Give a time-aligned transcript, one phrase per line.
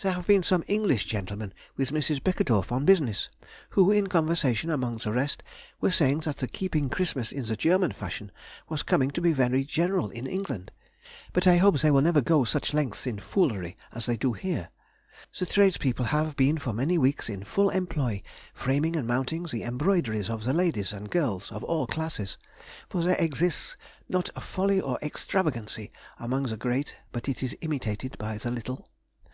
[0.00, 2.22] There have been some English gentlemen with Mrs.
[2.24, 3.28] Beckedorff on business,
[3.76, 5.42] who, in conversation, among the rest,
[5.78, 8.32] were saying that the keeping Christmas in the German fashion
[8.70, 10.72] was coming to be very general in England;
[11.34, 14.70] but I hope they will never go such lengths in foolery as they do here.
[15.38, 18.22] The tradespeople have been for many weeks in full employ
[18.54, 22.38] framing and mounting the embroideries of the ladies and girls of all classes,
[22.88, 23.76] for there exists
[24.08, 28.86] not a folly or extravagancy among the great but it is imitated by the little.